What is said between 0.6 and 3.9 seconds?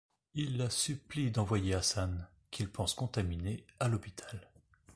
supplie d'envoyer Hassan, qu'il pense contaminé, à